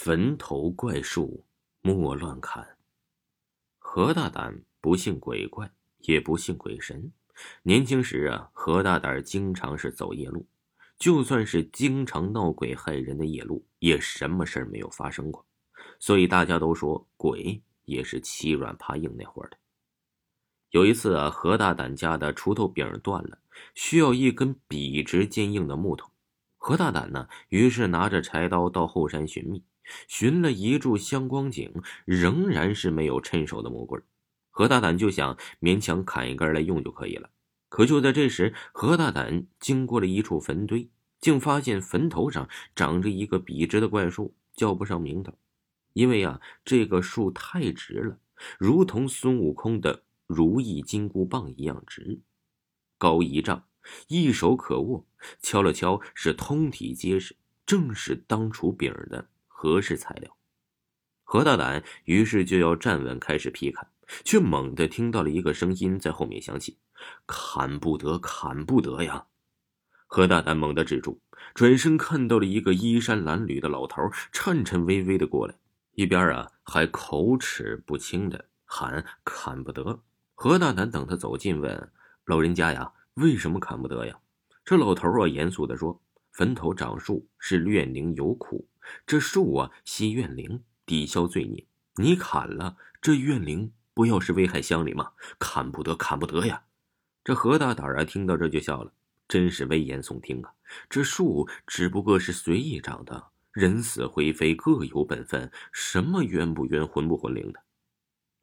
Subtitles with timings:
[0.00, 1.44] 坟头怪树
[1.80, 2.64] 莫乱砍。
[3.80, 5.68] 何大胆不信鬼怪，
[6.02, 7.10] 也不信鬼神。
[7.64, 10.46] 年轻时啊，何大胆经常是走夜路，
[11.00, 15.44] 就算是经常闹鬼害人的夜路，也什么事儿没有发生过。
[15.98, 19.56] 所以大家都说鬼也是欺软怕硬那会儿的。
[20.70, 23.40] 有一次啊，何大胆家的锄头柄断了，
[23.74, 26.08] 需要一根笔直坚硬的木头。
[26.56, 29.64] 何大胆呢，于是拿着柴刀到后山寻觅。
[30.06, 31.72] 寻了一炷香光景，
[32.04, 34.02] 仍然是没有趁手的木棍。
[34.50, 37.30] 何大胆就想勉强砍一根来用就可以了。
[37.68, 40.88] 可就在这时，何大胆经过了一处坟堆，
[41.20, 45.34] 竟发现坟头上长着一个笔直的怪树，叫不上名头，
[45.92, 48.18] 因为啊，这个树太直了，
[48.58, 52.20] 如同孙悟空的如意金箍棒一样直，
[52.96, 53.64] 高一丈，
[54.08, 55.06] 一手可握，
[55.42, 59.28] 敲了敲是通体结实，正是当初柄的。
[59.60, 60.36] 合适材料，
[61.24, 63.88] 何大胆于是就要站稳开始劈砍，
[64.22, 66.78] 却猛地听到了一个声音在后面响起
[67.26, 69.26] ：“砍不得，砍不得呀！”
[70.06, 71.20] 何大胆猛地止住，
[71.54, 74.00] 转身看到了一个衣衫褴褛的老头，
[74.30, 75.56] 颤颤巍巍的过来，
[75.90, 80.04] 一边啊还口齿不清的喊：“砍不得！”
[80.36, 81.92] 何大胆等他走近问
[82.26, 84.20] ：“老人家呀，为什么砍不得呀？”
[84.64, 86.00] 这老头啊严肃的说
[86.38, 88.68] ：“坟头长树是怨灵有苦。”
[89.04, 91.66] 这树啊，吸怨灵，抵消罪孽。
[91.96, 95.10] 你砍了这怨灵，不要是危害乡里吗？
[95.40, 96.62] 砍不得，砍不得呀！
[97.24, 98.92] 这何大胆啊，听到这就笑了，
[99.26, 100.52] 真是危言耸听啊！
[100.88, 107.60] 这树只不过是随意长的，人死灰飞各有本分，什么冤不冤，魂不魂灵的。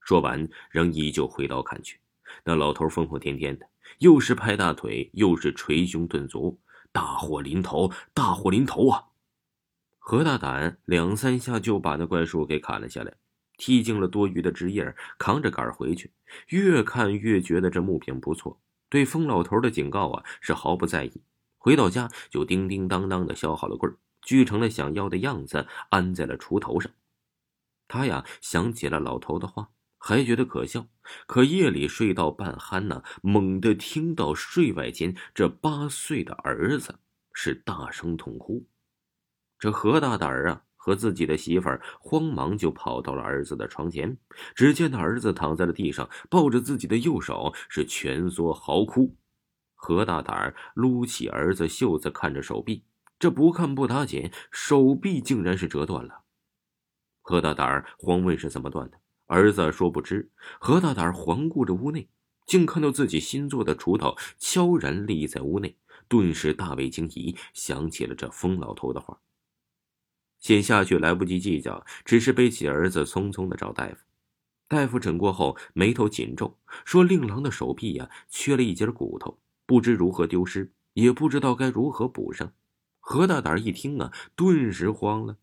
[0.00, 2.00] 说完，仍依旧挥刀砍去。
[2.42, 3.68] 那老头疯疯癫癫的，
[4.00, 6.58] 又是拍大腿，又是捶胸顿足，
[6.94, 9.08] 大祸临头，大祸临头啊！
[9.98, 13.14] 何大胆两三下就把那怪树给砍了下来，
[13.58, 16.12] 剔净了多余的枝叶，扛着杆回去。
[16.50, 21.20] 越看越觉得这木柄不错，对疯老头的警告啊是毫不在意。
[21.58, 26.92] 回到家就叮叮当当的削好了棍锯成了想要的样子，安在了锄头上。
[27.88, 29.70] 他呀想起了老头的话，
[30.06, 30.86] 还觉得可笑。
[31.26, 36.98] 可夜里睡到半酣呢，猛地听到睡外间这八岁的儿子
[37.32, 38.66] 是大声痛哭。
[39.58, 44.14] 这何大胆儿啊，和自己的媳妇儿慌忙就跑到了儿子的床前。
[44.54, 49.16] 只见那儿子躺在了地上，抱着自己的右手，是蜷缩嚎哭。
[49.74, 52.84] 何大胆儿撸起儿子袖子，看着手臂，
[53.18, 56.24] 这不看不打紧，手臂竟然是折断了。
[57.22, 60.30] 何大胆儿慌问是怎么断的，儿子说不知。
[60.58, 62.08] 何大胆环顾着屋内，
[62.46, 65.76] 竟看到自己新做的锄头悄然立在屋内，
[66.08, 69.20] 顿时大为惊疑，想起了这疯老头的话。
[70.38, 73.96] 先下去来不及计较，只是背起儿子，匆匆的找大夫。
[74.68, 82.52] 大夫诊过后，眉头紧皱，说：“令郎的手臂呀，缺了一节骨头，不知如何丢失，也不知道该如何补上。”
[83.00, 85.36] 何大胆一听啊，顿时慌了，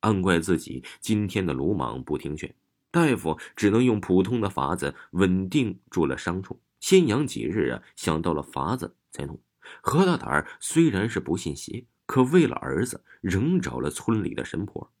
[0.00, 2.54] 暗怪自己今天的鲁莽不听劝。
[2.90, 9.40] 大夫只能用普通的法子稳定住了伤处，先养几日啊，想到了法子再弄。
[9.80, 11.86] 何大胆儿虽然是不信邪。
[12.06, 14.92] 可为了儿子，仍找了村里的神婆。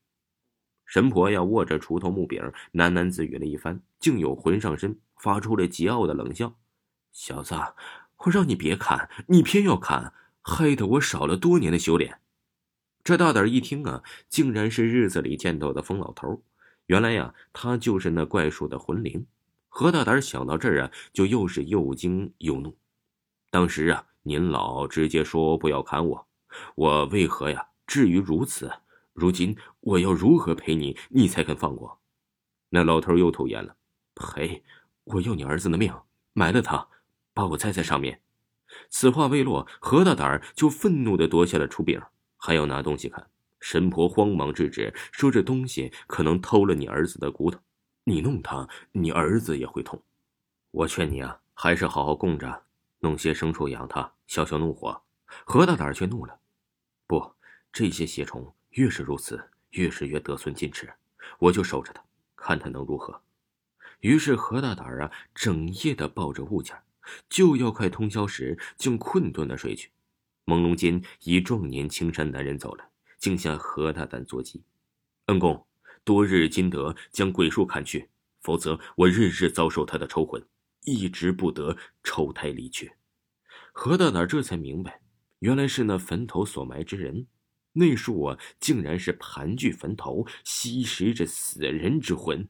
[0.86, 2.40] 神婆呀，握着锄头木柄，
[2.72, 6.56] 喃喃自语了一番，竟有魂上身，发出了桀骜的冷笑
[7.10, 7.56] ：“小子，
[8.18, 12.20] 我让你别砍，你偏要砍，害得我少了多年的修炼。”
[13.02, 16.44] 这大胆一听啊，竟然是日子里见到的疯老头。
[16.90, 19.24] 原来呀，他就是那怪树的魂灵。
[19.68, 22.76] 何大胆想到这儿啊，就又是又惊又怒。
[23.48, 26.26] 当时啊，您老直接说不要砍我。
[26.74, 27.64] 我为何呀？
[27.86, 28.72] 至于如此，
[29.12, 32.00] 如今我要如何赔你，你才肯放过？
[32.70, 33.76] 那老头又吐烟了。
[34.16, 34.64] 赔？
[35.04, 35.94] 我要你儿子的命，
[36.32, 36.88] 埋了他，
[37.32, 38.20] 把我栽在上面。
[38.88, 42.02] 此话未落，何大胆就愤怒的夺下了锄柄，
[42.36, 43.30] 还要拿东西砍。
[43.60, 47.60] 神婆慌忙制止，说这东西可能偷了你儿子的骨头，
[48.04, 50.02] 你弄他，你儿子也会痛。
[50.70, 52.64] 我劝你啊，还是好好供着，
[53.00, 55.02] 弄些牲畜养他，消消怒火。
[55.44, 56.40] 何大胆却怒了。
[57.06, 57.34] 不，
[57.72, 59.40] 这些邪虫越是如此，
[59.70, 60.92] 越是越得寸进尺，
[61.38, 62.02] 我就守着他，
[62.34, 63.20] 看他能如何。
[64.00, 66.74] 于是何大胆啊，整夜的抱着物件，
[67.28, 69.90] 就要快通宵时，竟困顿的睡去。
[70.46, 72.88] 朦胧间，一壮年青衫男人走来，
[73.20, 74.60] 竟向何大胆作揖
[75.26, 75.64] ：“恩公，
[76.02, 78.08] 多日今得将鬼术砍去，
[78.40, 80.44] 否则我日日遭受他的抽魂，
[80.84, 82.94] 一直不得抽胎离去。”
[83.72, 85.00] 何大胆这才明白，
[85.40, 87.26] 原来是那坟头所埋之人。
[87.72, 92.48] 那术啊，竟然是盘踞坟头，吸食着死人之魂。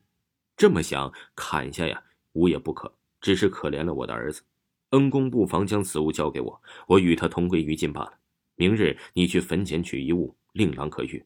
[0.56, 2.02] 这么想，砍下呀，
[2.32, 2.96] 无也不可。
[3.20, 4.42] 只是可怜了我的儿子。
[4.90, 8.14] 恩公不妨将此物交给我，我与他同归于尽罢了。
[8.56, 11.24] 明日你去坟前取一物，令郎可遇。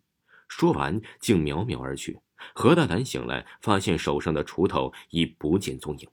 [0.49, 2.21] 说完，竟渺渺而去。
[2.55, 6.09] 何大胆醒来，发现手上的锄头已不见踪影。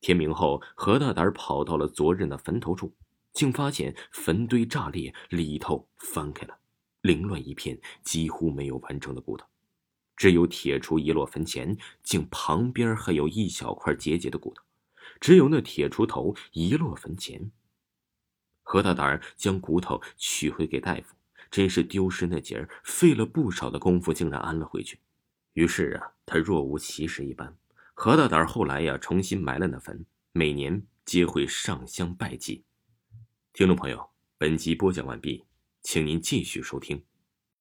[0.00, 2.92] 天明后，何大胆跑到了昨日的坟头处，
[3.32, 6.58] 竟发现坟堆炸裂，里头翻开了。
[7.02, 9.46] 凌乱一片，几乎没有完整的骨头，
[10.16, 14.62] 只有铁锄遗落坟前，竟旁边还有一小块结节的骨头，
[15.20, 17.50] 只有那铁锄头遗落坟前。
[18.62, 21.14] 何大胆将骨头取回给大夫，
[21.50, 25.00] 真是丢失那节儿费了不少的功夫，竟然安了回去。
[25.54, 27.56] 于是啊，他若无其事一般。
[27.92, 32.64] 何大胆后来呀，重新埋了那坟，每年皆会上香拜祭。
[33.52, 35.44] 听众朋友，本集播讲完毕。
[35.82, 37.09] 请您继续收听。